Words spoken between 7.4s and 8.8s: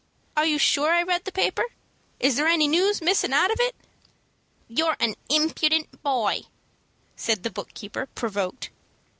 the book keeper, provoked.